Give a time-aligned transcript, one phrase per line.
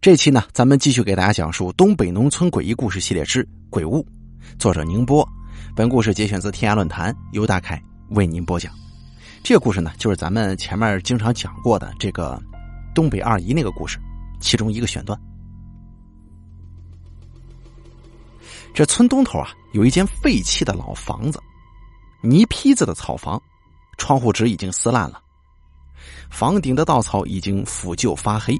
[0.00, 4.02] 这期呢，咱们继续给大家讲述东北农村诡异故事系列之《鬼屋》，
[4.58, 5.28] 作者宁波。
[5.76, 7.78] 本故事节选自天涯论坛，由大凯
[8.12, 8.72] 为您播讲。
[9.44, 12.42] 这个故事呢，就是咱们前面经常讲过的这个
[12.94, 13.98] 东北二姨那个故事，
[14.40, 15.20] 其中一个选段。
[18.72, 21.38] 这村东头啊，有一间废弃的老房子，
[22.22, 23.38] 泥坯子的草房，
[23.98, 25.20] 窗户纸已经撕烂了，
[26.30, 28.56] 房顶的稻草已经腐旧发黑，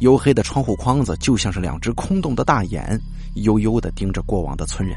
[0.00, 3.00] 黝黑的窗户框子就像是两只空洞的大眼，
[3.36, 4.96] 悠悠的盯着过往的村人。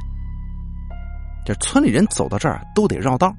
[1.45, 3.35] 这村里人走到这儿都得绕道，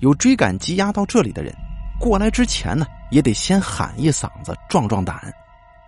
[0.00, 1.54] 有追赶积压到这里的人，
[1.98, 5.32] 过来之前呢，也得先喊一嗓子壮壮胆，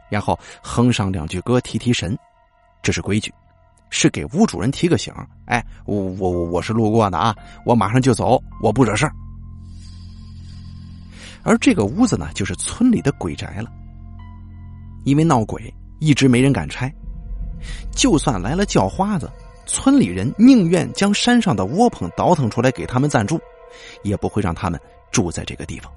[0.08, 2.18] 然后哼上两句歌提提神。
[2.80, 3.34] 这是规矩，
[3.90, 5.12] 是给屋主人提个醒。
[5.44, 9.12] 哎，我我我是路过的啊，我马上就走，我不惹事儿。
[11.42, 13.70] 而这个屋子呢，就是村里的鬼宅了。
[15.04, 16.92] 因为闹鬼，一直没人敢拆。
[17.90, 19.30] 就算来了叫花子，
[19.66, 23.40] 村里人宁愿将山上的窝棚倒腾出来给他们暂住，
[24.02, 25.92] 也不会让他们住在这个地方。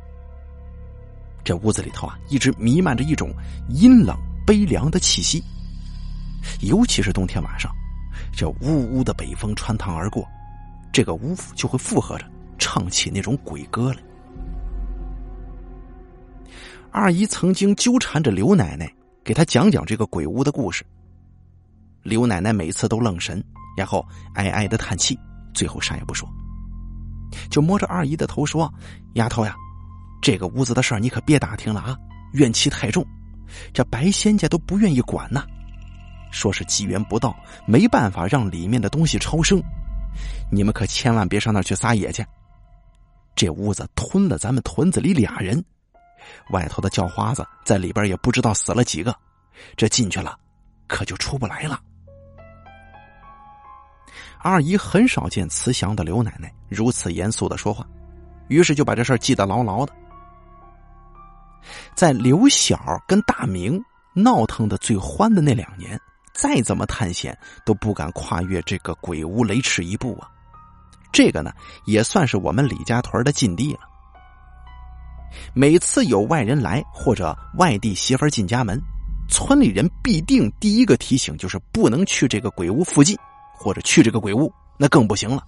[1.43, 3.31] 这屋子里头啊，一直弥漫着一种
[3.69, 5.43] 阴冷悲凉的气息。
[6.61, 7.71] 尤其是冬天晚上，
[8.35, 10.27] 这呜呜的北风穿堂而过，
[10.91, 12.25] 这个屋就会附和着
[12.57, 13.99] 唱起那种鬼歌来。
[16.91, 20.85] 二姨曾经纠缠着刘奶奶，给她讲讲这个鬼屋的故事。
[22.03, 23.41] 刘奶奶每次都愣神，
[23.77, 25.17] 然后哀哀的叹气，
[25.53, 26.27] 最后啥也不说，
[27.49, 28.71] 就摸着二姨的头说
[29.15, 29.55] ：“丫头呀，
[30.21, 31.97] 这个屋子的事儿你可别打听了啊，
[32.33, 33.05] 怨气太重，
[33.71, 35.45] 这白仙家都不愿意管呐。”
[36.29, 37.33] 说是机缘不到，
[37.65, 39.61] 没办法让里面的东西超生，
[40.51, 42.25] 你们可千万别上那儿去撒野去。
[43.33, 45.63] 这屋子吞了咱们屯子里俩人，
[46.49, 49.15] 外头的叫花子在里边也不知道死了几个，
[49.75, 50.37] 这进去了，
[50.87, 51.79] 可就出不来了。
[54.39, 57.85] 二姨很少见慈祥的刘奶奶如此严肃的说话，
[58.47, 59.93] 于是就把这事记得牢牢的。
[61.95, 63.83] 在刘小跟大明
[64.13, 65.99] 闹腾的最欢的那两年。
[66.33, 70.31] 再怎么探险都不敢跨越这个鬼屋雷池一步啊！
[71.11, 71.51] 这个呢，
[71.85, 73.81] 也算是我们李家屯的禁地了。
[75.53, 78.81] 每次有外人来或者外地媳妇进家门，
[79.29, 83.17] 村里人必定第一个提醒就是不能去这个鬼屋附近，
[83.53, 85.43] 或者去这个鬼屋那更不行了。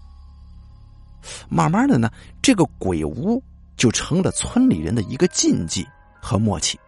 [1.49, 2.09] 慢慢的呢，
[2.41, 3.41] 这个鬼屋
[3.77, 5.87] 就成了村里人的一个禁忌
[6.21, 6.79] 和默契。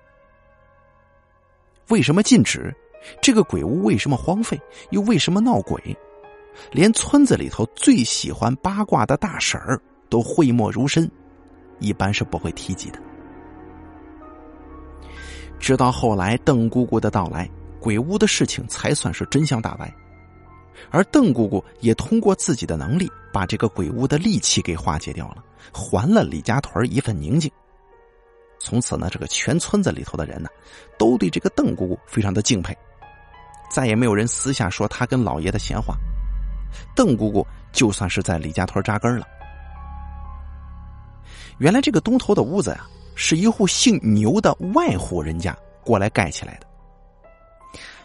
[1.89, 2.73] 为什么禁止？
[3.21, 4.59] 这个鬼屋为什么荒废？
[4.89, 5.95] 又为什么闹鬼？
[6.71, 9.79] 连村子里头最喜欢八卦的大婶儿
[10.09, 11.09] 都讳莫如深，
[11.79, 12.99] 一般是不会提及的。
[15.59, 17.49] 直到后来邓姑姑的到来，
[17.79, 19.93] 鬼屋的事情才算是真相大白。
[20.91, 27.49] 而邓姑姑也通过自己的能力，把这个鬼屋的戾气给化解掉了，还了李家屯一份宁静。
[28.59, 30.49] 从此呢，这个全村子里头的人呢，
[30.97, 32.75] 都对这个邓姑姑非常的敬佩。
[33.69, 35.95] 再也没有人私下说他跟老爷的闲话，
[36.95, 39.25] 邓姑姑就算是在李家屯扎根了。
[41.57, 42.85] 原来这个东头的屋子呀，
[43.15, 46.67] 是一户姓牛的外户人家过来盖起来的。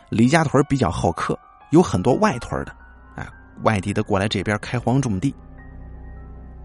[0.09, 1.39] 李家屯比较好客，
[1.71, 2.75] 有很多外屯的，
[3.17, 3.27] 哎，
[3.63, 5.35] 外地的过来这边开荒种地。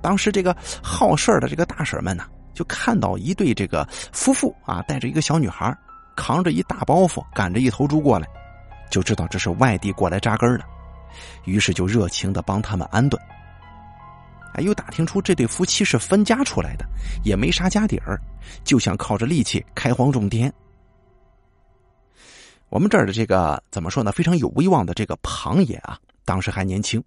[0.01, 5.75] 当时这个好事的这个大婶们呢，就看到一对这个夫妇啊，带着一个小女孩，
[6.15, 8.27] 扛着一大包袱，赶着一头猪过来。
[8.91, 10.63] 就知道这是外地过来扎根的，
[11.45, 13.19] 于是就热情的帮他们安顿。
[14.55, 16.85] 哎，又打听出这对夫妻是分家出来的，
[17.23, 18.19] 也没啥家底儿，
[18.63, 20.51] 就想靠着力气开荒种田。
[22.69, 24.11] 我们这儿的这个怎么说呢？
[24.11, 27.01] 非常有威望的这个庞爷啊，当时还年轻。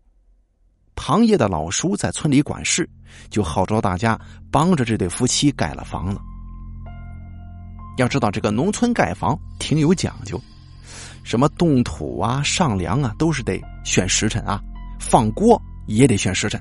[0.94, 2.88] 庞爷的老叔在村里管事，
[3.30, 4.18] 就号召大家
[4.50, 6.20] 帮着这对夫妻盖了房子。
[7.98, 10.40] 要知道，这个农村盖房挺有讲究。
[11.24, 14.58] 什么动土啊、上梁啊，都是得选时辰啊；
[15.00, 16.60] 放锅也得选时辰。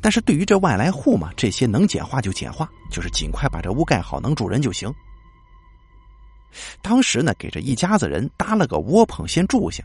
[0.00, 4.92] 但是对于这外来户嘛，这些能简化就简化，就是尽快把这屋盖好，能住人就行。
[6.82, 9.84] 当时呢，给这一家子人搭了个窝棚，先住下，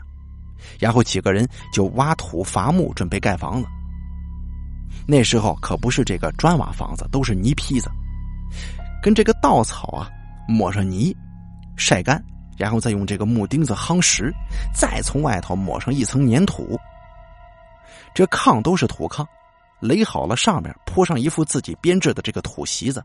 [0.78, 3.68] 然后几个人就挖土伐木，准备盖房子。
[5.06, 7.90] 那时候可不是这个砖瓦房子，都是泥坯子，
[9.02, 10.08] 跟这个稻草啊
[10.48, 11.16] 抹上泥，
[11.76, 12.22] 晒干。
[12.58, 14.30] 然后再用这个木钉子夯实，
[14.74, 16.78] 再从外头抹上一层粘土。
[18.12, 19.24] 这炕都是土炕，
[19.80, 23.02] 垒好了，上面铺上一副自己编制的这个土席子，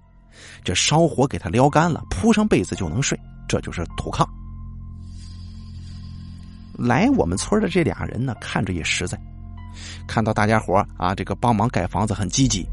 [0.64, 3.20] 这烧火给它撩干了，铺上被子就能睡。
[3.48, 4.28] 这就是土炕。
[6.78, 9.18] 来我们村的这俩人呢，看着也实在，
[10.08, 12.66] 看到大家伙啊，这个帮忙盖房子很积极，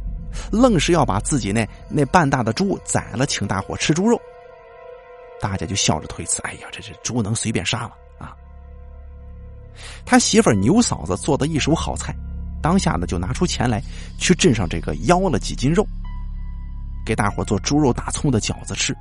[0.50, 4.20] 愣是要把自己那那半大的猪宰了，请大伙吃猪肉。
[5.40, 7.92] 大家就笑着推辞：“哎呀，这这猪能随便杀吗？
[8.18, 8.34] 啊！”
[10.06, 12.14] 他媳妇牛嫂子做的一手好菜，
[12.62, 13.82] 当下呢就拿出钱来
[14.16, 15.86] 去镇上这个邀了几斤肉，
[17.04, 18.96] 给大伙做猪肉大葱的饺子吃，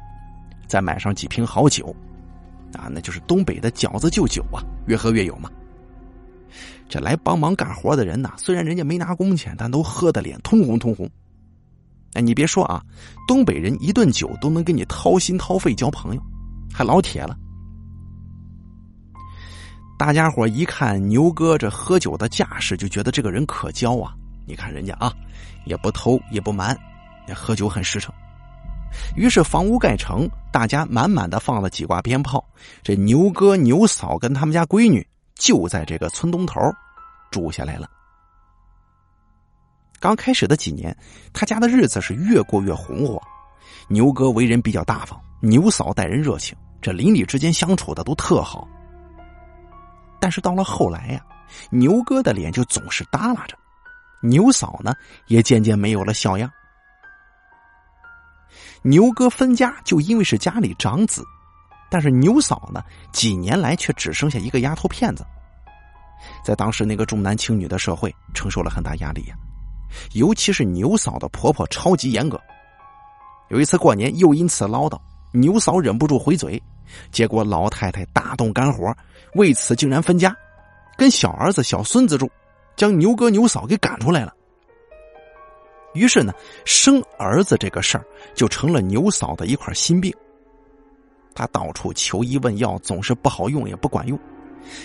[0.68, 1.96] 再买上几瓶好酒。
[2.74, 5.50] 啊，那就是东北的饺子就酒啊，越喝越有嘛。
[6.88, 11.10] 这来帮忙干活的人呐，虽然人家没拿工钱，但都喝的脸通红通红。
[12.14, 12.82] 哎，你别说啊，
[13.28, 16.22] 东北人一顿酒都能跟你掏心掏肺交朋友，
[16.74, 17.38] 还老铁了。
[20.02, 24.16] 大家伙一看牛哥这喝酒的架势，就觉得这个人可交啊。
[24.48, 25.14] 你看人家啊，
[25.64, 26.76] 也不偷也不瞒，
[27.36, 28.12] 喝酒很实诚。
[29.16, 32.44] 于是房屋盖成，大家满满的放了几挂鞭炮。
[32.82, 36.60] 这牛哥、牛嫂跟他们家闺女就在这个村东头
[37.30, 37.88] 住下来了。
[40.00, 40.98] 刚开始的几年，
[41.32, 43.22] 他家的日子是越过越红火。
[43.88, 48.68] 牛哥为人比较大方，牛嫂待人热情，这邻里之间相处的都特好。
[50.22, 51.22] 但是到了后来呀，
[51.72, 53.58] 牛哥的脸就总是耷拉着，
[54.22, 54.94] 牛嫂呢
[55.28, 56.50] 也渐渐没有了笑样。
[58.84, 61.24] 牛哥分家就因为是家里长子，
[61.90, 65.26] 但是牛嫂呢，几年来却只剩下一个丫头片子，
[66.44, 69.36] 在当时那个重男轻女的社会，承受了很大压力呀。
[70.14, 72.40] 尤其是牛嫂的婆婆超级严格，
[73.50, 75.00] 有一次过年又因此唠叨，
[75.32, 76.62] 牛嫂忍不住回嘴，
[77.12, 78.94] 结果老太太大动肝火，
[79.36, 80.36] 为此竟然分家，
[80.98, 82.30] 跟小儿子、小孙子住，
[82.76, 84.34] 将牛哥、牛嫂给赶出来了。
[85.94, 86.34] 于是呢，
[86.64, 90.14] 生儿子这个事儿就成了牛嫂的一块心病。
[91.36, 94.18] 他到处求医问药，总是不好用，也不管用。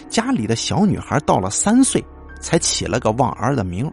[0.08, 2.04] 家里的小女孩到了三岁，
[2.40, 3.92] 才起了个望儿的名。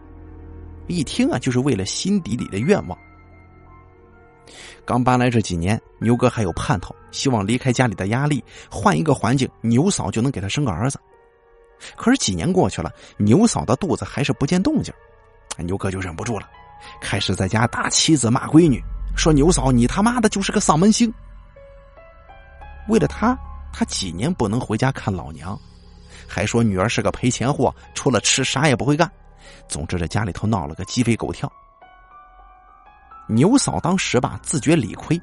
[0.86, 2.98] 一听啊，就是为了心底里的愿望。
[4.84, 10.98] 刚搬来这几年，牛哥还有盼头，希望离开家里的压力，换一个环境，牛嫂就能给他生个儿子。
[11.96, 14.92] 可是几年过去了，牛嫂的肚子还是不见动静，
[15.58, 16.48] 牛哥就忍不住了。
[17.00, 18.82] 开始在家打妻子骂闺女，
[19.16, 21.12] 说牛嫂你他妈的就是个丧门星。
[22.88, 23.36] 为了他，
[23.72, 25.58] 他几年不能回家看老娘，
[26.28, 29.10] 还说女儿是个赔钱货，除了吃啥也不会干。
[29.66, 31.50] 总之这家里头闹了个鸡飞狗跳。
[33.28, 35.20] 牛嫂当时吧自觉理亏，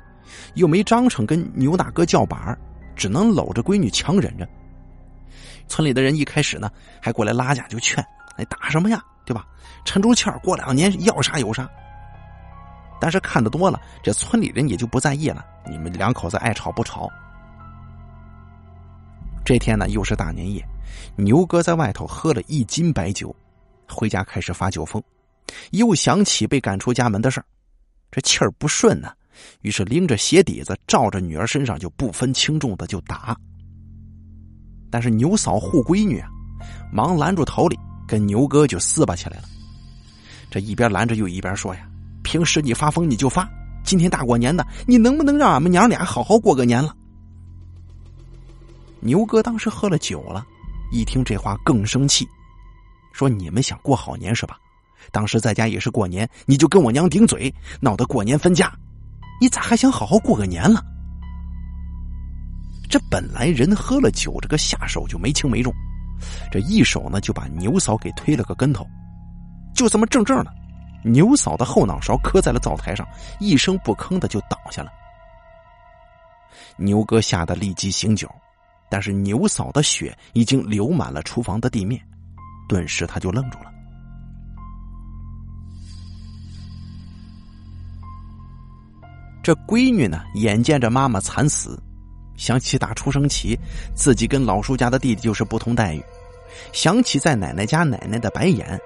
[0.56, 2.58] 又没章程跟牛大哥叫板
[2.96, 4.48] 只能搂着闺女强忍着。
[5.68, 6.70] 村里的人一开始呢
[7.02, 8.04] 还过来拉架，就劝
[8.38, 9.46] ：“哎，打什么呀？”对吧？
[9.86, 11.70] 沉住气儿，过两年要啥有啥。
[13.00, 15.46] 但是看得多了，这村里人也就不在意了。
[15.70, 17.10] 你们两口子爱吵不吵。
[19.46, 20.64] 这天呢，又是大年夜，
[21.16, 23.34] 牛哥在外头喝了一斤白酒，
[23.88, 25.02] 回家开始发酒疯，
[25.72, 27.46] 又想起被赶出家门的事儿，
[28.12, 29.12] 这气儿不顺呢，
[29.62, 33.36] 于是拎着鞋底子照着女儿身上就不分轻重的就打。
[34.92, 36.30] 但是牛嫂护闺女啊，
[36.92, 37.80] 忙拦住头里。
[38.08, 39.44] 跟牛哥就撕巴起来了，
[40.50, 41.88] 这一边拦着又一边说呀
[42.24, 43.50] ：“平时你发疯你就发，
[43.86, 46.94] 今天大过年的，你能不能让俺们娘俩好好过个年了？”
[49.00, 50.46] 牛哥当时喝了酒了，
[50.92, 52.28] 一听这话更生气，
[53.14, 54.60] 说：“你们想过好年是吧？
[55.12, 58.72] 当时在家也是过年，你就跟我娘顶嘴，闹得过年分家，
[59.40, 60.84] 你咋还想好好过个年了？”
[62.90, 65.74] 这本来人喝了酒，这个下手就没轻没重。
[66.52, 68.86] 这一手呢，就把牛嫂给推了个跟头，
[69.74, 70.54] 就这么正正的，
[71.04, 73.08] 牛嫂的后脑勺磕在了灶台上，
[73.40, 74.92] 一声不吭的就倒下了。
[76.76, 78.30] 牛哥吓得立即醒酒，
[78.90, 82.00] 但是牛嫂的血已经流满了厨房的地面，
[82.68, 83.71] 顿时他就愣住了。
[89.44, 91.78] 这闺女呢，眼见着妈妈惨死。
[92.38, 93.58] 想起打出生起，
[93.96, 96.02] 自己跟老叔家的弟弟就是不同待遇；
[96.72, 98.80] 想起在奶奶家奶奶的白眼，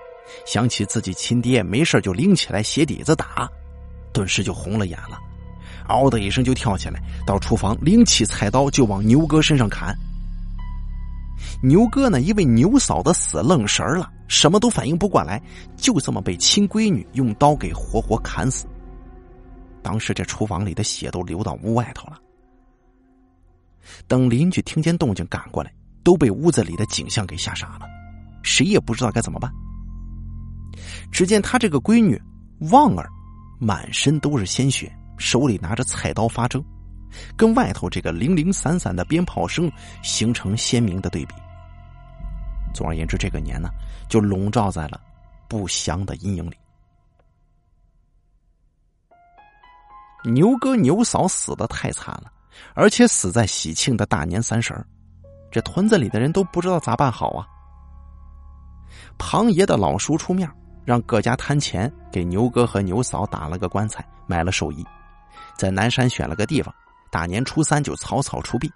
[0.45, 3.49] 想起自己亲爹没事就拎起来鞋底子打，
[4.11, 5.17] 顿时就红了眼了，
[5.87, 9.95] 嗷的一声就跳起来，到厨房拎起菜刀就往牛哥身上砍。
[11.61, 15.41] 牛哥呢，因为牛嫂的死愣神了，什么都反应不过来，
[15.77, 18.65] 就这么被亲闺女用刀给活活砍死。
[19.85, 22.19] 当时这厨房里的血都流到屋外头了。
[24.07, 25.71] 等邻居听见动静赶过来，
[26.03, 27.85] 都被屋子里的景象给吓傻了，
[28.41, 29.51] 谁也不知道该怎么办。
[31.11, 32.19] 只见他这个闺女
[32.71, 33.07] 旺儿，
[33.59, 36.65] 满身都是鲜血，手里拿着菜刀发怔，
[37.37, 41.35] 跟外头这个零零散散的鞭炮声形成鲜明的对比。
[42.73, 43.69] 总而言之，这个年呢，
[44.09, 44.99] 就笼罩在了
[45.47, 46.55] 不祥的阴影里。
[50.25, 52.31] 牛哥牛嫂死的太惨了，
[52.73, 54.73] 而且死在喜庆的大年三十，
[55.51, 57.47] 这屯子里的人都不知道咋办好啊。
[59.17, 60.49] 庞爷的老叔出面，
[60.83, 64.85] 让各家摊钱给牛哥和牛嫂打了个棺材，买了寿衣，
[65.57, 66.73] 在南山选了个地方，
[67.11, 68.71] 大年初三就草草出殡。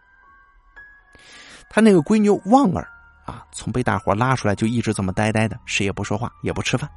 [1.70, 2.88] 他那个闺女旺儿
[3.26, 6.90] 啊，从被大伙拉出来就一直这么呆呆的，谁也不说话，也不吃饭。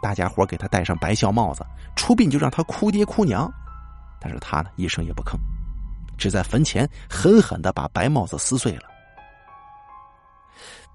[0.00, 1.64] 大家伙给他戴上白孝帽子，
[1.96, 3.50] 出殡就让他哭爹哭娘，
[4.20, 5.36] 但是他呢一声也不吭，
[6.16, 8.82] 只在坟前狠狠的把白帽子撕碎了。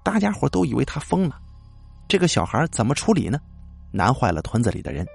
[0.02, 1.38] 大家伙都以为他疯了，
[2.08, 3.38] 这个小孩怎么处理呢？
[3.90, 5.06] 难坏了屯子里的人。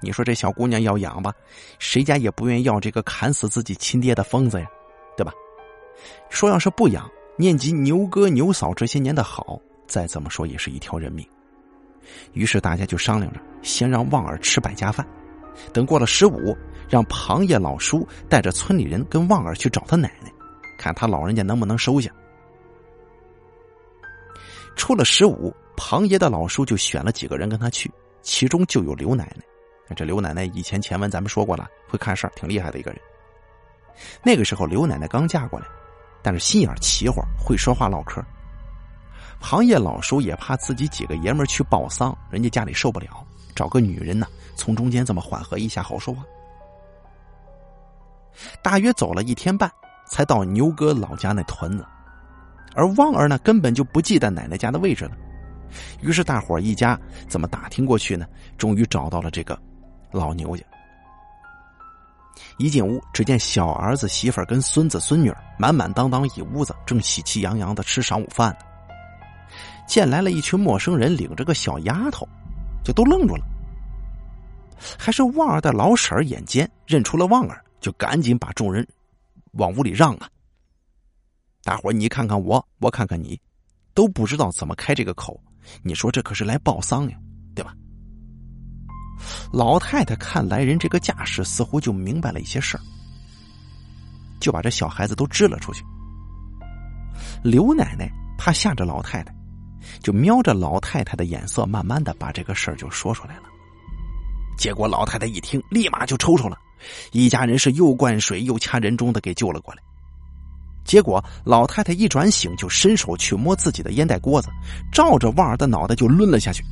[0.00, 1.32] 你说这小姑娘要养吧，
[1.78, 4.66] 谁家也不愿意要这个砍死自己亲爹的疯子呀，
[5.16, 5.32] 对吧？
[6.28, 11.26] 说要是不养，念及牛哥牛嫂这些年的好，再怎么说也是一条人命。
[12.32, 15.06] 于是大家就商量着，先让旺儿吃百家饭，
[15.72, 16.56] 等过了十五，
[16.88, 20.32] 让庞爷老叔带着村里人跟旺儿去找他奶奶，
[20.78, 22.10] 看他老人家能不能收下。
[24.76, 27.90] 出了十五，庞爷的老叔就选了几个人跟他去，
[28.22, 29.42] 其中就有刘奶奶。
[29.94, 33.00] 这刘奶奶以前前文咱们说过了，会看事儿，挺厉害的一个人。
[34.24, 35.66] 那个时候刘奶奶刚嫁过来，
[36.20, 38.20] 但是心眼儿齐活，会说话唠嗑。
[39.40, 43.24] 行业老叔也怕自己几个爷们儿去报丧，人家家里受不了，
[43.54, 44.26] 找个女人呢，
[44.56, 46.24] 从中间这么缓和一下，好说话。
[48.62, 49.70] 大约走了一天半，
[50.06, 51.84] 才到牛哥老家那屯子，
[52.74, 55.12] 而旺儿呢，根本就不记得奶奶家的位置了。
[56.00, 56.98] 于是大伙一家
[57.28, 58.26] 怎么打听过去呢？
[58.56, 59.58] 终于找到了这个
[60.10, 60.64] 老牛家。
[62.58, 68.73] 一进屋，只见小儿子、媳妇儿跟孙子、孙女满满当当一屋子，正喜气洋洋的吃晌午饭呢。
[69.86, 72.28] 见来了一群陌生人，领着个小丫头，
[72.82, 73.44] 就都愣住了。
[74.98, 78.86] 还是旺儿的老婶眼尖，认出了旺儿，就赶紧把众人
[79.52, 80.28] 往屋里让啊！
[81.62, 83.40] 大伙你看看我，我看看你，
[83.94, 85.40] 都不知道怎么开这个口。
[85.82, 87.16] 你说这可是来报丧呀，
[87.54, 87.74] 对吧？
[89.52, 92.80] 老太太看来人这个架势，似乎就明白了一些事儿，
[94.40, 95.82] 就把这小孩子都支了出去。
[97.42, 99.34] 刘奶奶怕吓着老太太。
[100.02, 103.42] 就瞄着老太太的眼色，慢慢的把这个事儿就说出来了。
[104.56, 106.56] 结果老太太一听，立马就抽抽了，
[107.12, 109.82] 一家人是又灌水又掐人中的给救了过来。
[110.84, 114.48] 结果老太太一转醒，就伸手去摸自己的烟袋锅子，
[114.92, 116.62] 照着旺儿的脑袋就抡了下去。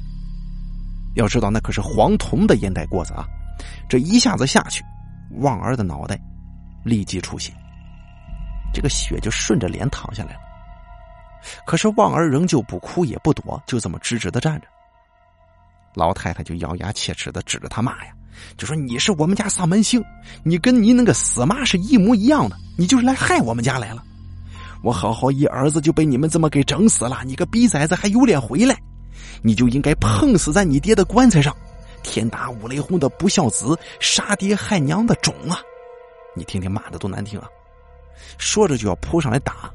[1.14, 3.26] 要知道那可是黄铜的烟袋锅子啊！
[3.88, 4.83] 这一下子下去，
[5.40, 6.19] 旺儿的脑袋
[6.85, 7.52] 立即出血，
[8.73, 10.40] 这个血就顺着脸淌下来了。
[11.66, 14.66] 可是旺儿仍旧不哭也不躲，就这么直直的站着。
[15.94, 18.12] 老太太就咬牙切齿的指着他骂呀，
[18.56, 20.02] 就说：“你是我们家丧门星，
[20.42, 24.02] 你跟你那个死妈是一模一样的，你就是来害我们家来了。
[24.82, 28.75] 我好好一儿子就被你们这么给整死了，你个逼崽子还有脸回来？
[29.42, 31.54] 你就应该碰死在你爹的棺材上！
[32.02, 35.61] 天打五雷轰的不孝子，杀爹害娘的种啊！
[36.34, 37.46] 你听听骂的多难听啊！
[38.38, 39.70] 说着就要扑上来打。”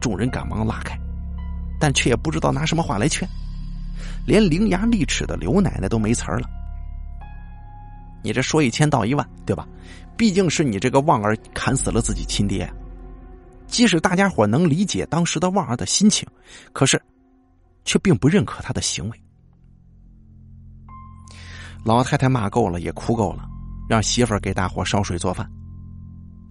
[0.00, 0.98] 众人赶忙拉开，
[1.78, 3.28] 但却也不知道拿什么话来劝，
[4.26, 6.48] 连伶牙俐齿的刘奶奶都没词儿了。
[8.22, 9.66] 你这说一千道一万，对吧？
[10.16, 12.70] 毕竟是你这个旺儿砍死了自己亲爹，
[13.66, 16.28] 即使大家伙能理解当时的旺儿的心情，
[16.74, 17.00] 可是
[17.84, 19.22] 却并不认可他的行为。
[21.82, 23.48] 老太太骂够了，也哭够了，
[23.88, 25.50] 让媳妇儿给大伙烧水做饭。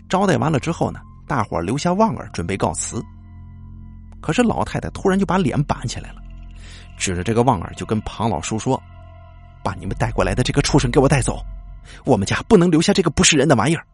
[0.09, 2.99] 招待完了之后呢，大伙留下旺儿准备告辞。
[4.21, 6.21] 可是老太太突然就把脸板起来了，
[6.97, 8.81] 指着这个旺儿就跟庞老叔说
[9.63, 11.43] ：“把你们带过来的这个畜生给我带走，
[12.05, 13.85] 我们家不能留下这个不是人的玩意儿。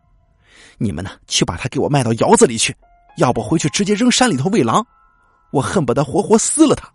[0.78, 2.76] 你们呢，去把他给我卖到窑子里去，
[3.18, 4.86] 要不回去直接扔山里头喂狼，
[5.52, 6.90] 我恨不得活活撕了他。”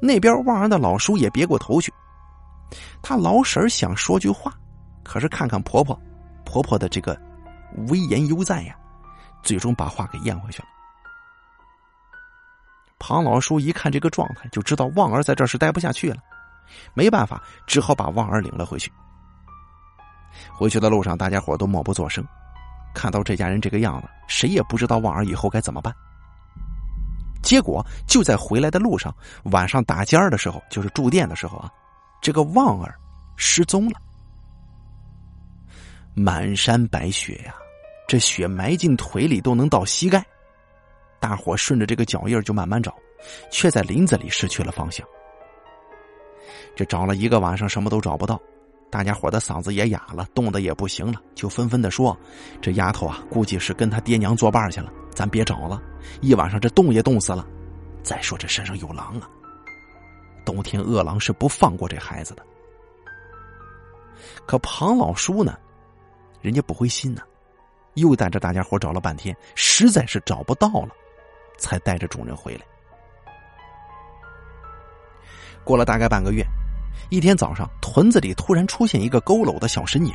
[0.00, 1.92] 那边旺儿的老叔也别过头去，
[3.02, 4.54] 他老婶想说句话，
[5.02, 5.98] 可是看看婆婆，
[6.44, 7.18] 婆婆的这个
[7.88, 8.76] 威严犹在呀，
[9.42, 10.68] 最终把话给咽回去了。
[12.98, 16.18] 庞老叔一看这个状态，就知道旺儿在这是待不下去了，
[16.94, 18.90] 没办法，只好把旺儿领了回去。
[20.52, 22.26] 回去的路上，大家伙都默不作声，
[22.94, 25.94] 看到这家人这个样子，谁也不知道旺儿以后该怎么办。
[27.42, 31.70] 结果就在回来的路上，晚上打尖儿的时候，就是住店的时候啊，
[32.20, 32.98] 这个旺儿
[33.36, 34.00] 失踪了。
[36.14, 37.54] 满山白雪呀，
[38.08, 40.24] 这雪埋进腿里都能到膝盖。
[41.20, 42.94] 大伙顺着这个脚印就慢慢找，
[43.50, 45.06] 却在林子里失去了方向。
[46.74, 48.40] 这找了一个晚上，什么都找不到，
[48.90, 52.16] 大家伙的嗓子也哑了，冻得也不行了，就纷纷的说
[52.60, 55.82] ：“这丫头啊，估计是跟他爹娘作伴去了，咱别找了，
[56.20, 57.46] 一晚上这冻也冻死了。
[58.02, 59.28] 再说这山上有狼啊，
[60.44, 62.44] 冬天饿狼是不放过这孩子的。”
[64.46, 65.58] 可庞老叔呢？
[66.40, 67.22] 人家不灰心呢，
[67.94, 70.90] 又带着大家伙找了半天，实在是找不到了，
[71.58, 72.60] 才带着众人回来。
[75.64, 76.46] 过了大概半个月，
[77.10, 80.14] 一天早上，屯子里突然出现一个佝偻的小身影，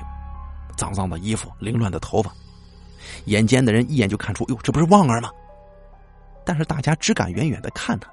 [0.77, 2.31] 脏脏的衣服，凌乱的头发，
[3.25, 5.29] 眼尖的人一眼就看出，哟，这不是旺儿吗？
[6.45, 8.09] 但是大家只敢远远的看他，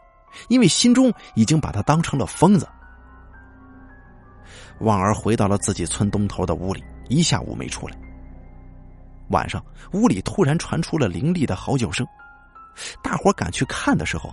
[0.49, 2.69] 因为心中已经把他当成了疯子。
[4.81, 7.97] 旺儿回到了自己村东头的屋里，一下午没出来。
[9.31, 12.07] 晚上，屋里突然传出了凌厉的嚎叫声。
[13.03, 14.33] 大伙赶去看的时候，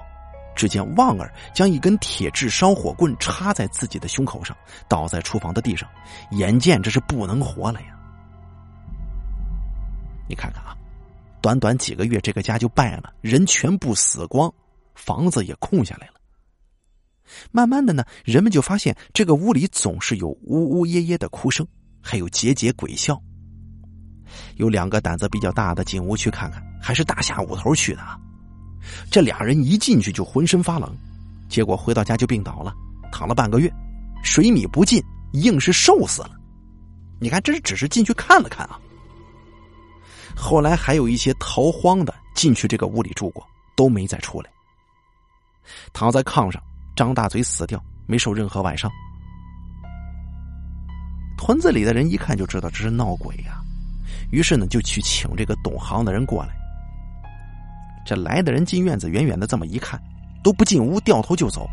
[0.55, 4.55] 只见旺儿将一根铁制烧火棍插在自己的胸口上，
[4.87, 5.89] 倒在厨房的地上，
[6.31, 7.87] 眼见这是不能活了呀！
[10.27, 10.75] 你看看啊，
[11.41, 14.51] 短短几个月，这个家就败了，人全部死光，
[14.95, 16.13] 房子也空下来了。
[17.51, 21.67] 慢慢的呢，人们就发现这个屋里总是有呜呜咽咽的哭声，
[22.01, 23.21] 还有节节鬼笑。
[24.55, 28.17] 有两个胆子比较大的进屋去看看，还是大下午头去的啊。
[29.09, 30.95] 这俩人一进去就浑身发冷，
[31.49, 32.73] 结果回到家就病倒了，
[33.11, 33.71] 躺了半个月，
[34.23, 36.31] 水米不进，硬是瘦死了。
[37.19, 38.79] 你看，这只是进去看了看啊。
[40.35, 44.49] 后来还有一些逃荒的进去这个屋里住过，都没再出来，
[45.93, 46.61] 躺在炕上
[46.95, 48.91] 张大嘴死掉，没受任何外伤。
[51.37, 53.61] 屯子里的人一看就知道这是闹鬼呀。
[54.31, 56.64] 于是呢，就去请这个懂行的人过来。
[58.05, 59.99] 这来的人进院子，远远的这么一看，
[60.43, 61.67] 都不进屋，掉头就走，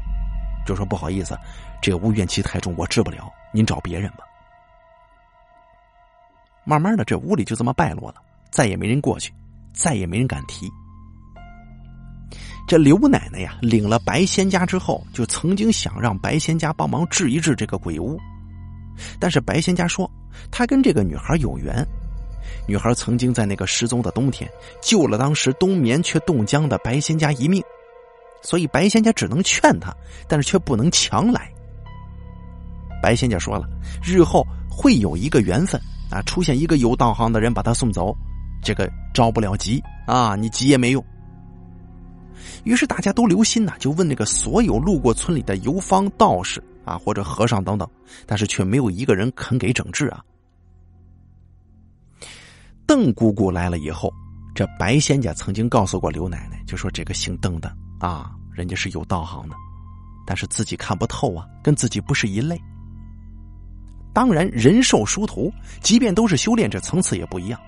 [0.66, 1.38] 就说：“不好意思，
[1.82, 4.24] 这屋怨气太重，我治不了，您找别人吧。”
[6.64, 9.32] 慢慢的，这屋里就这么败落了，再也没人过去，
[9.74, 10.70] 再也没人敢提。
[12.66, 18.18] 这刘奶奶呀，领了白仙家之后，就曾经想让白仙家帮忙治一治这个鬼屋，
[19.18, 20.10] 但是白仙家说，
[20.50, 21.86] 他跟这个女孩有缘。
[22.66, 27.62] 女孩曾经在那个失踪的冬天救了当时冬眠却冻僵的白仙家一命，
[28.42, 29.94] 所以白仙家只能劝她，
[30.28, 31.50] 但是却不能强来。
[33.02, 33.66] 白仙家说了，
[34.02, 38.14] 日后会有一个缘分啊，出现一个有道行的人把她送走，
[38.62, 41.04] 这个着不了急啊，你急也没用。
[42.64, 47.88] 于是大家都留心呐，就问那个所有路过村里的游方、道士啊，或者和尚等等，
[48.24, 50.22] 但是却没有一个人肯给整治啊。
[52.92, 54.12] 邓姑姑来了以后，
[54.54, 59.56] 这白仙家曾经告诉过刘奶奶，就说这个姓邓的啊，人家是有道行的，
[60.26, 62.60] 但是自己看不透啊，跟自己不是一类。
[64.12, 65.50] 当然，人兽殊途，
[65.80, 67.58] 即便都是修炼，者层次也不一样。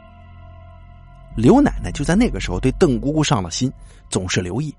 [1.34, 3.72] 刘奶奶就在那个时候对邓姑姑上了心，
[4.10, 4.76] 总是留意。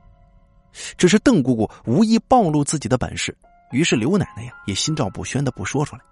[0.95, 3.35] 只是邓姑姑无意暴露自己的本事，
[3.71, 6.03] 于是刘奶奶呀也心照不宣的不说出来。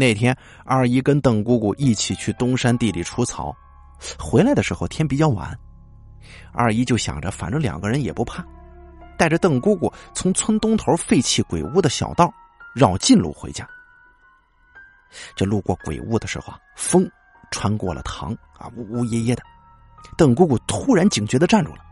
[0.00, 0.34] 那天，
[0.64, 3.54] 二姨跟邓姑姑一起去东山地里除草，
[4.18, 5.54] 回来的时候天比较晚，
[6.54, 8.42] 二姨就想着，反正两个人也不怕，
[9.18, 12.32] 带着邓姑姑从村东头废弃鬼屋的小道
[12.74, 13.68] 绕近路回家。
[15.36, 17.06] 这路过鬼屋的时候啊，风
[17.50, 19.42] 穿过了堂啊，呜呜咽咽的，
[20.16, 21.84] 邓姑姑突然警觉的站住了，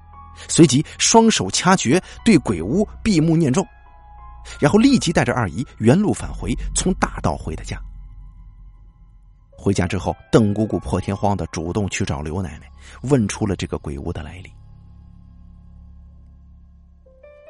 [0.48, 3.62] 随即双手掐诀，对鬼屋闭目念咒，
[4.58, 7.78] 然后立即带着二姨原路返回，从大道回的家。
[9.60, 12.70] 回家之后，邓姑姑破天荒的主动去找刘奶奶，
[13.02, 14.52] 问出了这个鬼屋的来历。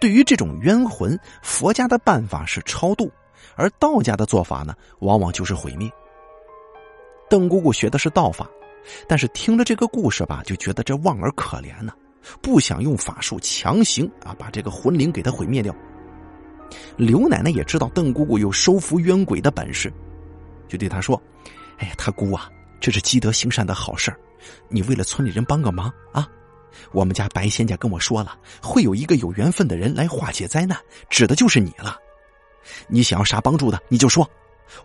[0.01, 3.13] 对于这种冤魂，佛家的办法是超度，
[3.57, 5.91] 而道家的做法呢，往往就是毁灭。
[7.29, 8.49] 邓姑姑学的是道法，
[9.07, 11.93] 但是听了这个故事吧，就觉得这旺儿可怜呢，
[12.41, 15.77] 不想用法术强行啊把这个魂灵给他毁灭掉。
[16.97, 19.93] 刘奶奶也知道邓姑姑有收服冤鬼的本事，
[20.69, 21.21] 就对她说。
[21.79, 24.19] 哎呀，他姑啊，这是积德行善的好事儿，
[24.69, 26.29] 你为了村里人帮个忙啊！
[26.93, 31.97] 我们家白仙家跟我说了，会有一个有缘分的人来化解灾难，指的就是你了。
[32.87, 34.29] 你想要啥帮助的，你就说，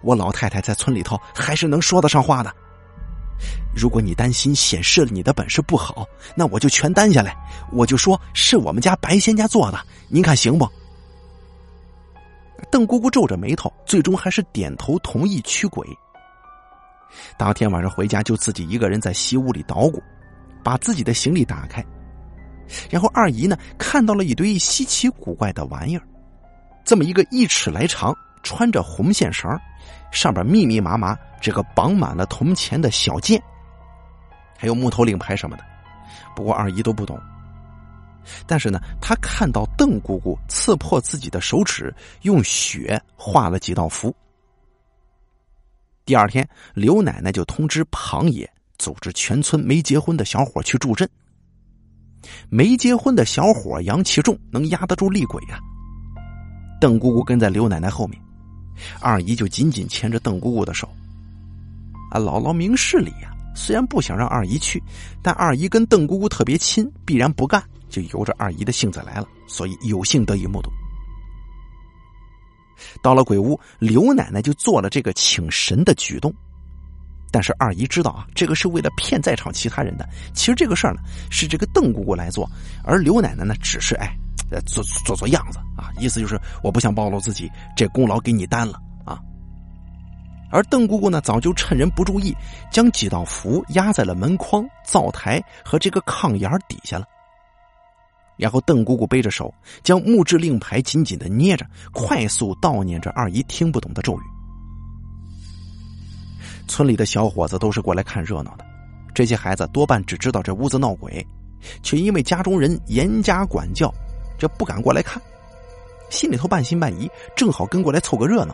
[0.01, 2.53] 我老太太在村里头还是能说得上话的。
[3.75, 7.35] 如果你担心显示了你的本事不好，那我就全担下来，
[7.71, 10.67] 我就说是我们家白仙家做的，您看行不？
[12.71, 15.85] 邓姑姑皱着眉头，最终还是点头同意驱鬼。
[17.37, 20.01] 当天晚上回家就自己一个人在西屋里捣鼓，
[20.63, 21.83] 把自己的行李打开，
[22.89, 26.03] 然后二姨呢看到了一堆稀奇古怪的玩意儿，
[26.83, 29.49] 这么一个一尺来长、穿着红线绳、
[30.11, 33.41] 上边密密麻麻这个绑满了铜钱的小剑，
[34.57, 35.63] 还有木头令牌什么的，
[36.35, 37.19] 不过二姨都不懂。
[38.47, 44.15] 但是呢，他看到邓姑姑刺破自己的手指，用血画了几道符。
[46.05, 51.09] 第二天，刘奶奶就通知庞爷组织全村没结婚的小伙去助阵。
[52.49, 55.59] 没结婚的小伙阳气重，能压得住厉鬼呀。
[56.79, 58.21] 邓姑姑跟在刘奶奶后面，
[58.99, 60.87] 二姨就紧紧牵着邓姑姑的手。
[62.11, 64.83] 啊，姥姥明事理呀，虽然不想让二姨去，
[65.21, 67.63] 但二姨跟邓姑姑特别亲，必然不干。
[67.89, 70.69] 就由着二姨的性子来了，所以有幸得以目睹。
[73.01, 76.33] 到了鬼屋，刘奶奶就做了这个请神的举动，
[77.31, 80.07] 但是二姨知道啊，这个是为了骗在场其他人的。
[80.33, 82.49] 其实这个事儿呢，是这个邓姑姑来做，
[82.83, 84.15] 而刘奶奶呢，只是哎，
[84.65, 89.19] 做做做样子啊，意思就是我不想暴露自己，这功劳给你担了啊。
[90.51, 92.35] 而邓姑姑呢，早就趁人不注意，
[92.71, 97.05] 将几道符压在了门框、灶台和这个炕沿底下了。
[98.43, 99.53] 然后邓姑姑背着手，
[99.83, 104.23] 将木质令牌紧紧的捏着，快速悼念着二姨听不懂的咒语。
[106.67, 108.65] 村里的小伙子都是过来看热闹的，
[109.15, 111.25] 这些孩子多半只知道这屋子闹鬼，
[111.83, 113.89] 却因为家中人严加管教，
[114.37, 115.23] 这不敢过来看，
[116.09, 118.53] 心里头半信半疑，正好跟过来凑个热闹。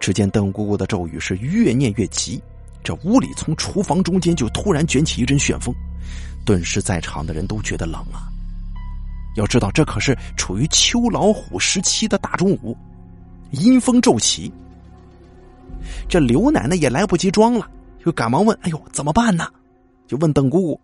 [0.00, 2.42] 只见邓姑姑的咒语是越念越急，
[2.82, 5.72] 这屋里从厨房中间就突然卷起一阵旋风。
[6.48, 8.32] 顿时，在场的人都觉得冷啊！
[9.36, 12.74] 要知道，这可是处于秋老虎时期的大中午，
[13.50, 14.50] 阴风骤起。
[16.08, 17.68] 这刘奶奶也来不及装了，
[18.02, 19.46] 就赶忙问：“哎呦，怎么办呢？”
[20.08, 20.80] 就问邓姑姑。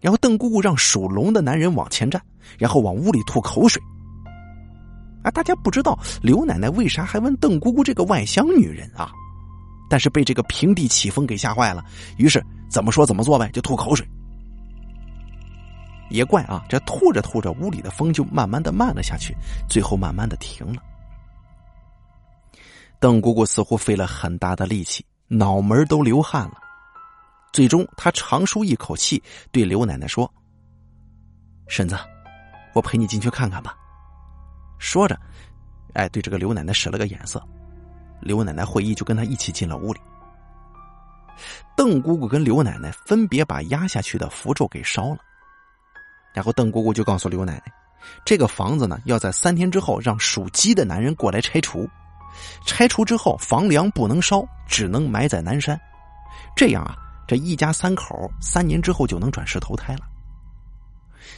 [0.00, 2.20] 然后邓姑姑让属龙的男人往前站，
[2.58, 3.80] 然后往屋里吐口水。
[5.22, 9.12] 啊，大家不知道刘奶奶为啥还问邓姑姑这个外乡女人啊？
[9.88, 11.84] 但是被这个平地起风给吓坏了，
[12.16, 14.04] 于是怎么说怎么做呗，就吐口水。
[16.10, 19.36] 也怪啊，这吐着吐着，屋里的风就慢慢的慢了下去，
[19.68, 20.82] 最后慢慢的停了。
[23.00, 26.54] 邓姑姑似乎费了很大的力气，脑门都流汗了。
[27.52, 30.32] 最终，她长舒一口气，对刘奶奶说
[31.68, 31.96] ：“婶子，
[32.72, 33.76] 我陪你进去看看吧。”
[34.78, 35.18] 说着，
[35.92, 37.42] 哎，对这个刘奶奶使了个眼色。
[38.20, 40.00] 刘奶奶会意，就跟他一起进了屋里。
[41.76, 45.18] 邓姑姑跟刘奶奶分别把压下去的符咒给烧了。
[46.34, 47.72] 然后邓姑姑就告诉刘奶奶，
[48.24, 51.88] 这个房子呢，要在三天之后让属鸡的男人过来拆除。
[52.66, 55.80] 拆除之后，房梁不能烧，只能埋在南山。
[56.56, 56.96] 这样啊，
[57.28, 60.00] 这一家三口三年之后就能转世投胎了。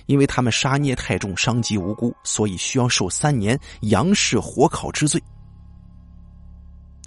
[0.07, 5.23] 因为他们杀孽太重，伤及无辜，所以需要受三年杨氏火烤之罪。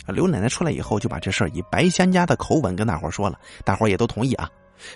[0.08, 4.50] 刘奶奶出来以后，就把这事儿以白仙家的口吻跟大伙说了，大伙也都同意啊，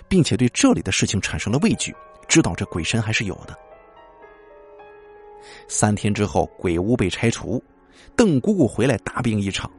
[0.08, 1.94] 并且对这里的事情产生了畏惧。
[2.34, 3.56] 知道这鬼神还是有的。
[5.68, 7.62] 三天之后，鬼屋被拆除，
[8.16, 9.70] 邓姑姑回来大病一场。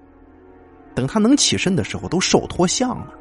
[0.95, 3.13] 等她能起身的时候，都瘦脱相了。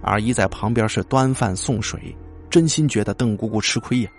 [0.00, 2.16] 二姨在旁边是端饭送水，
[2.48, 4.10] 真心觉得邓姑姑吃亏呀。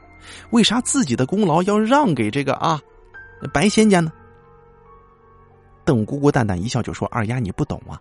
[0.50, 2.82] 为啥自己的功劳要让给这个啊
[3.54, 4.12] 白仙家呢？
[5.86, 7.98] 邓姑姑淡淡一笑，就说：“二丫，你不懂啊，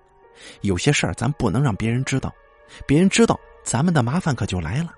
[0.63, 2.35] 有些事儿咱不能让别人知道，
[2.85, 4.95] 别人知道，咱们的麻烦可就来了。”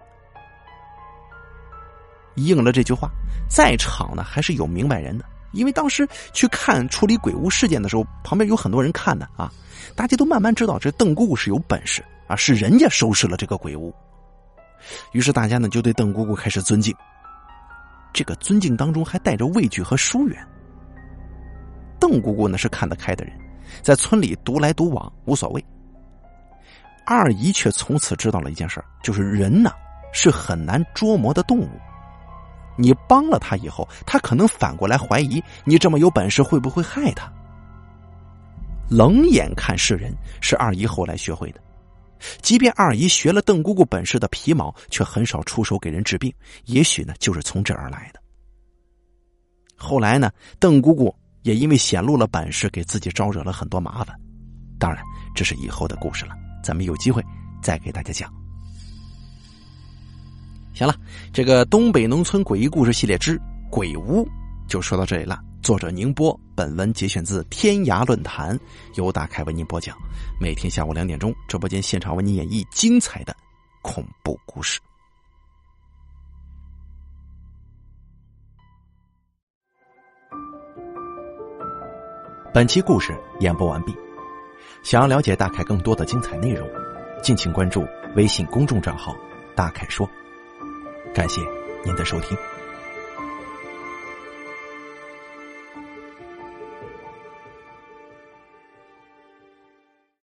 [2.37, 3.11] 应了这句话，
[3.49, 9.53] 在场呢还是有明白人的，因为当时去看处理鬼屋事件的时候，旁边有很多人看的啊，
[9.95, 13.95] 大家都慢慢知道这邓姑姑是有本事啊，是人家收拾了这个鬼屋，
[15.13, 16.95] 于是大家呢就对邓姑姑开始尊敬，
[18.13, 20.47] 这个尊敬当中还带着畏惧和疏远。
[22.01, 23.33] 邓姑姑呢是看得开的人，
[23.83, 25.65] 在村里独来独往无所谓。
[27.05, 29.73] 二姨却从此知道了一件事就是人呢
[30.13, 31.69] 是很难捉摸的动物。
[32.77, 37.31] 你帮了他以后，他可能反过来怀疑你这么有本事会不会害他。
[38.89, 41.61] 冷眼看世人是二姨后来学会的，
[42.43, 46.33] 即便二姨学了邓姑姑本事的皮毛，却很少出手给人治病。
[46.67, 48.21] 也许呢，就是从这儿来的。
[49.77, 50.31] 后来呢，
[50.61, 54.15] 邓姑姑也因为显露了本事，给自己招惹了很多麻烦。
[54.79, 55.03] 当然，
[55.35, 57.25] 这是以后的故事了，咱们有机会
[57.63, 58.42] 再给大家讲。
[60.73, 60.95] 行了，
[61.33, 64.27] 这个东北农村诡异故事系列之鬼屋
[64.67, 65.39] 就说到这里了。
[65.63, 68.59] 作者宁波，本文节选自天涯论坛，
[68.97, 69.97] 由大凯为您播讲。
[70.41, 73.37] 每天下午两点钟，直播间现场为您演绎精彩的
[73.81, 74.81] 恐怖故事。
[82.53, 83.95] 本期故事演播完毕。
[84.83, 86.69] 想要了解大凯更多的精彩内容，
[87.23, 89.15] 敬请关注微信公众账号
[89.55, 90.09] “大凯说”。
[91.15, 91.41] 感谢
[91.85, 92.52] 您的收听。